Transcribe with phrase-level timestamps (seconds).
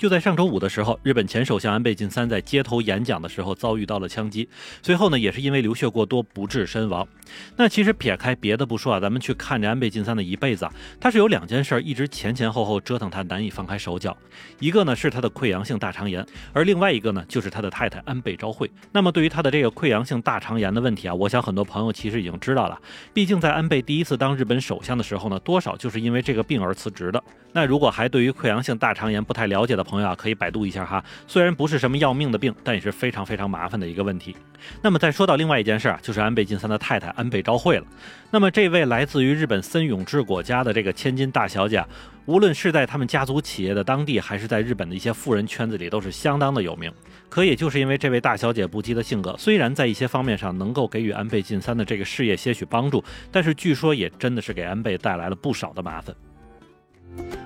[0.00, 4.48] 就在上周五的时候，日本前首相安倍晋三在街头演讲的时候遭遇到了枪击，
[4.80, 7.06] 随后呢也是因为流血过多不治身亡。
[7.54, 14.16] 那其实撇开别的不说啊，咱们去看着安倍晋三的一辈子啊，他是有两件事一直前前后后折腾他难以放开手脚，
[14.58, 18.70] 一个呢是他的溃疡性大肠炎，而另外一个呢就是他的太太安倍昭惠。
[18.92, 22.80] 那么对于他的这个溃疡性大肠炎的问题啊，我想很多朋友其实已经知道了，
[23.12, 27.22] 毕竟在安倍第一次当日本首相的时候呢，多少就是因为这个病而辞职的。
[27.52, 31.04] 那如果还对于溃疡性大肠炎不太了解的朋友啊，可以百度一下哈。
[31.26, 34.36] 虽然不是什么要命的病，但也是非常非常麻烦的一个问题。
[34.80, 37.86] 那么再说到另外一件事啊，就是安倍晋三的太太安倍昭惠了。
[38.30, 41.84] 那么这位来自于日本森永治国家的这个千金大小姐，
[42.26, 46.92] 无论是在他们家族企业的当地，还是在日本的一些富人圈子里，都是相当的有名。
[47.28, 56.14] 可也就是因为这位大小姐不羁的性格，虽然在一些方面上能够给予安倍晋三的这个事业些许帮助，但是据说也真的是给安倍带来了不少的麻烦。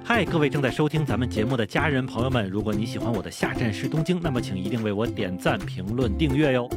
[0.05, 6.69] 嗨，各位正在收听咱们节目的家人朋友们，如果你喜欢我的下站是东京，那么请一定为我点赞、评论、订阅哟。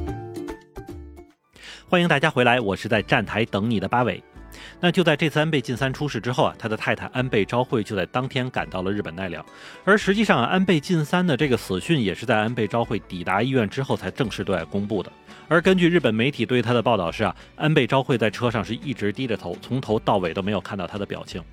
[1.90, 4.24] 欢迎大家回来，我是在站台等你的八尾。
[4.80, 9.46] 那就在这次安倍晋三出事之后啊，他的太太安倍昭惠就在当天赶到了日本奈良。
[9.84, 15.12] 而实际上，安倍晋三的这个死讯也是在安倍昭惠抵达医院之后才正式对外公布的。
[15.48, 21.44] 而根据日本媒体对他的报道是啊，安倍昭惠在车上是一直低着头，从头到尾都没有看到他的表情。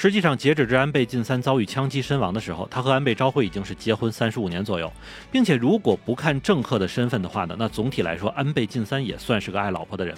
[0.00, 4.88] 实际上，截止至安倍晋三遭遇枪击身亡的时候，他和安倍昭惠已经是结婚三十五年左右，
[5.28, 10.16] 并且如果不看政客的身份的话呢，那总体来说，安倍晋三也算是个爱老婆的人。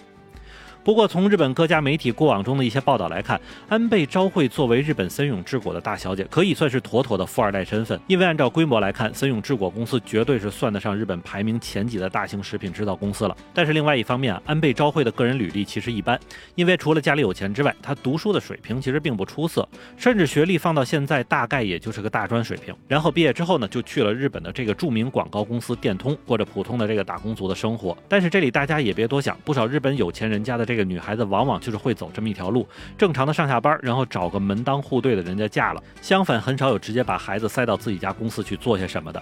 [0.83, 8.01] 不过，从日本各家媒体过往中的一些报道来看，安倍昭惠作为日本森永治果的大小姐，可以算是妥妥的富二代身份。
[8.07, 13.37] 因为按照规模来看，森永治果公司绝对是算得上日本排名前几的大型食品制造公司了。
[13.53, 16.19] 但是另外一方面啊，安倍昭惠的个人履历其实一般，
[16.55, 22.75] 因为除了家里有钱之外，她读书的水平其实并不出色，甚至学历放到现在大概也就是个大专水平。
[22.89, 27.95] 然后毕业之后呢，就去了日本的这个著名广告公司电通，过着普通的这个打工族的生活。
[28.09, 30.70] 但是这里大家也别多想，不少日本有钱人家的。
[30.71, 32.65] 这个女孩子往往就是会走这么一条路，
[32.97, 35.83] 正常的上下班，然后找个门当户对的人家嫁了。
[36.01, 39.21] 相反，很少有直接把孩子塞到自己家公司去做些什么的。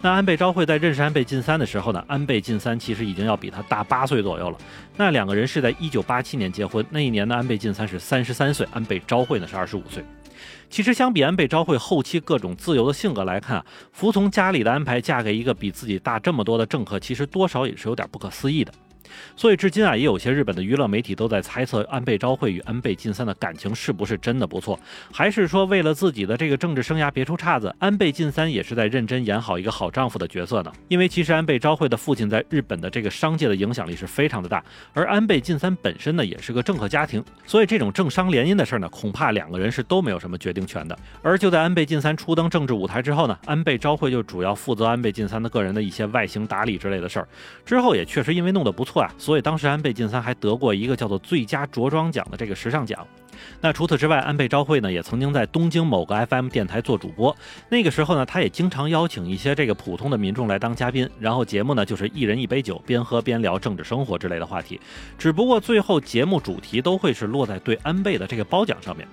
[0.00, 4.58] 那安倍昭惠在认识安倍晋三的时候呢，安倍晋三其实已经要比他大八岁左右了。
[4.96, 10.04] 那两个人是在一九八七年结婚，那一年呢，安倍晋三是三十三岁，安倍昭惠呢是二十五岁。
[10.70, 18.72] 其实相比安倍昭惠后期各种自由的性格来看啊，服从家里的安排，嫁给一个比自己大这么多的政客，其实多少也是有点不可思议的。
[19.36, 24.78] 所以至今啊，也有些日本的娱乐媒体都在猜测安倍昭惠与安倍晋三的感情是不是真的不错，
[25.12, 30.72] 还是说为了自己的这个政治生涯别出岔子，安倍晋三也是在认真演好一个好丈夫的角色呢？
[30.88, 40.98] 因为其实安倍昭惠的父亲在日本的这个商界的影响力是非常的大，而安倍晋三本身呢也是个政客家庭，所以这种政商联姻的事儿呢，恐怕两个人是都没有什么决定权的。
[41.22, 47.28] 而就在安倍晋三初登政治舞台之后呢，安倍昭惠就主要负责安倍晋三的个人的一些外形打理之类的事儿，
[47.64, 49.12] 之后也确实因为弄得不错啊。
[49.18, 53.06] 所以当时安倍晋三还得过一个叫做最佳着装奖的这个时尚奖。
[53.60, 57.36] 那除此之外，安倍昭惠呢也曾经在东京某个 FM 电台做主播。
[57.68, 64.80] 那个时候呢，他也经常邀请一些这个普通的民众来当嘉宾，然后节目呢就是一人一杯酒，边喝边聊政治生活之类的话题。
[65.18, 69.06] 只不过最后节目主题都会是落在对安倍的这个褒奖上面。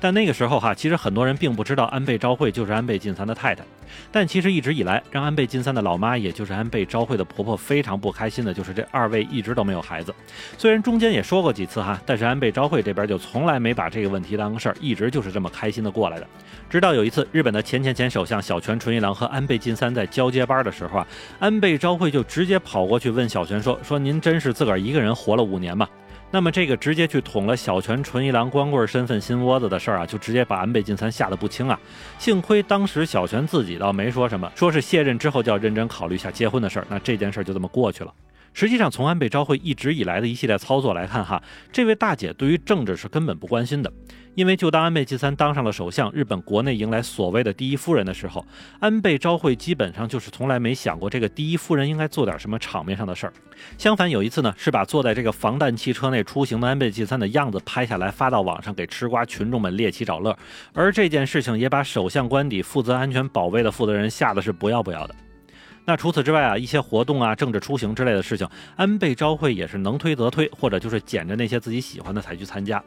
[0.00, 3.64] 但那个时候哈，其实很多人并不知道安倍昭惠就是安倍晋三的太太。
[4.10, 10.12] 但其实一直以来，让安倍晋三的老妈，也就是安倍昭惠的婆婆非常不开心的，就是这二位一直都没有孩子。
[10.58, 16.26] 虽然中间也说过几次哈，但是安倍昭惠这边就从来没把这个问题当个事儿，一直就是这么开心的过来的。
[16.68, 21.06] 直到有一次，日本的前前前首相小泉纯一郎和安倍晋三在交接班的时候啊，
[21.38, 25.86] 安倍昭惠就直接跑过去问小泉说：“说您真是自个儿一个人活了五年吗？”
[26.30, 31.78] 那么这个直接去捅了小泉纯一郎光棍身份心窝子的事儿啊，就直接把安倍晋三吓得不轻啊。
[32.18, 38.12] 幸亏当时小泉自己倒没说什么，说是卸任之后就要认真考虑一下结婚的事儿，那这件事儿就这么过去了。
[38.54, 41.42] 实际上，从安倍昭惠一直以来的一系列操作来看，哈，
[41.72, 43.92] 这位大姐对于政治是根本不关心的。
[44.36, 48.44] 因为就当安倍晋三当上了首相，日本国内迎来所谓的第一夫人的时候，
[48.80, 53.32] 安倍昭惠基本上就是从来没想过这个第一夫人应该做点什么场面上的事儿。
[53.78, 60.36] 相反，有一次呢，是把坐在这个防弹汽车内出行的安倍晋三的样子拍下来发到网上，给吃瓜群众们猎奇找乐。
[60.72, 65.14] 而这件事情也把首相官邸负责安全保卫的负责人吓得是不要不要的。
[65.86, 72.82] 那除此之外啊，一些活动啊、政治出行之类的事情，安倍昭惠也是能推则推，或者就是捡着那些自己喜欢的才去参加。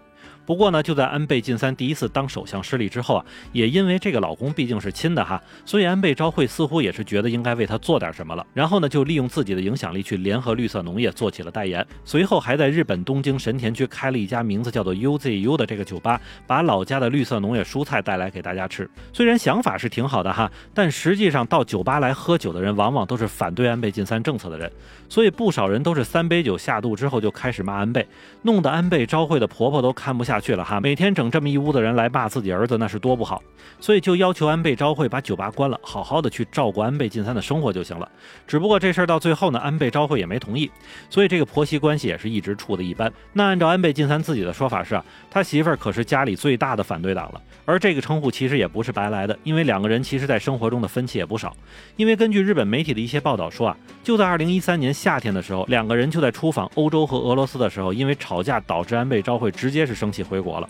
[0.46, 8.46] 不过呢，就在安倍晋三第一次当首相失利之后啊，也因为这个老公毕竟是亲的哈，所以安倍昭惠似乎也是觉得应该为他做点什么了。
[8.54, 11.86] 然后呢，就利用自己的影响力去联合绿色农业做起了代言。
[12.06, 18.90] 随后还在日本东京神田区开了一家名字叫做 UZU 的这个酒吧，把老家的绿色农业蔬菜带来给大家吃。
[19.12, 24.72] 虽然想法是挺好的哈，但实际上到酒吧来喝酒的人往往都是反对安倍晋三政策的人，
[25.10, 28.08] 所以不少人都是三杯酒下肚之后就开始骂安倍，
[28.44, 30.38] 弄得安倍昭惠的婆婆都看不下。
[30.40, 33.42] 去了哈，每天整这么一屋子人来骂自己儿子，那是多不好，
[33.80, 38.08] 所以就要求安倍昭惠把酒吧关了，好好的去照顾安倍晋三的生活就行了。
[38.46, 40.70] 只不过这事儿到最后呢，安倍昭惠也没同意，
[41.10, 43.12] 所以这个婆媳关系也是一直处的一般。
[43.34, 51.56] 那按照安倍晋三自己的说法是啊，他媳妇儿可是家里最大的反对党了，而这个称呼其实也不是白来的，因为两个人其实在生活中的分歧也不少。
[51.96, 60.24] 因为根据日本媒体的一些报道说啊，就在二零一三年夏天的时候，两个人就在出访欧洲和俄罗斯的时候，因为吵架导致安倍昭惠直接是生气。
[60.28, 60.70] 回国了，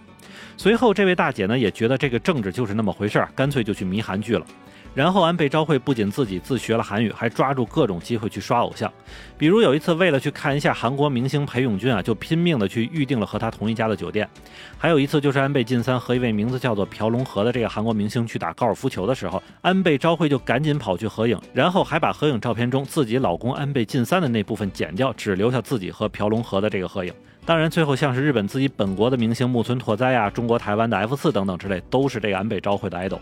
[0.55, 4.45] 随后这位大姐呢也觉得这个政治就是那么回事儿，干脆就去迷韩剧了。
[4.93, 8.91] 然后安倍昭惠不仅自己自学了韩语，还抓住各种机会去刷偶像。
[9.37, 14.27] 比如有一次为了去看一下韩国明星裴勇俊啊，就拼命的去预定了和他同一家的酒店。
[14.75, 27.13] 还有一次就是安倍晋三和一位名字叫做朴龙和的这个韩国明星去打高尔夫球的时候，安倍昭惠就赶紧跑去合影，然后还把合影照片中自己老公安倍晋三的那部分剪掉，只留下自己和朴龙和的这个合影。
[27.47, 33.19] 当然，最后像是日本自己本国的明星木村拓哉呀，中国台湾的 F 四等等之类，都是这个安倍召回的 idol。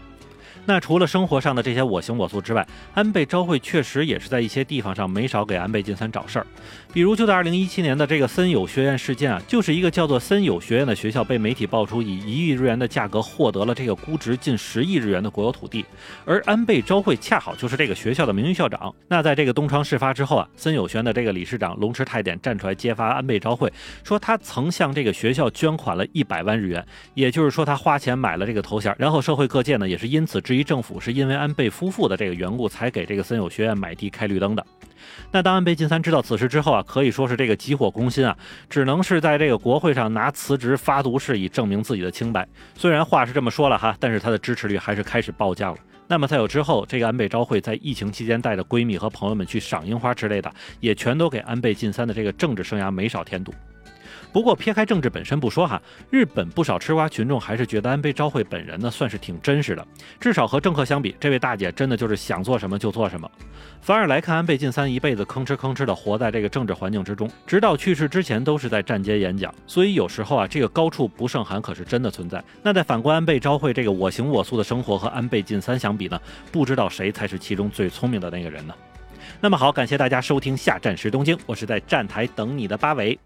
[0.65, 6.47] 那除了生活上的这些我行我素之外，安倍昭惠确实也是在一些地方上没少给安倍晋三找事儿。
[6.93, 15.85] 比如就在二零一七年的这个森友学院事件啊，就是一个叫做森友学院的学校被媒体爆出以一亿日元的价格获得了这个估值近十亿日元的国有土地，
[16.25, 18.93] 而安倍昭惠恰好就是这个学校的名誉校长。
[19.07, 23.71] 那在这个东窗事发之后啊，森友学院的这个理事长龙池泰典站出来揭发安倍昭惠，
[24.03, 34.63] 说他曾向这个学校捐款了一百万日元，也就是说他花钱买了这个头衔，然后社会各界呢也是因此质疑政府是因为安倍夫妇的这个缘故才给这个森友学院买地开绿灯的。
[35.31, 38.37] 那当安倍晋三知道此事之后啊，可以说是这个急火攻心啊，
[38.69, 42.47] 只能是在这个国会上拿辞职发毒誓以证明自己的清白。
[42.75, 45.79] 虽然话是这么说了哈，但是他的支持率还是开始暴降了。
[46.07, 53.51] 那么在有之后，这个安倍昭惠在疫情期间带着闺蜜和朋友们去赏樱花之类的，也全都给安倍晋三的这个政治生涯没少添堵。
[54.35, 59.87] 不过撇开政治本身不说哈，日本不少吃瓜群众还是觉得安倍昭惠本人呢算是挺真实的，
[60.19, 63.31] 至少和政客相比，这位大姐真的就是想做什么就做什么。
[63.79, 72.43] 反而来看安倍晋三一辈子吭哧吭哧的活在这个政治环境之中，直到去世之前都是在站街演讲，所以有时候啊，这个高处不胜寒可是真的存在。
[72.61, 76.19] 那在反观安倍昭惠这个我行我素的生活和安倍晋三相比呢，
[76.51, 78.73] 不知道谁才是其中最聪明的那个人呢？
[79.39, 83.17] 那么好，感谢大家收听下站时东京，我是在站台等你的八尾。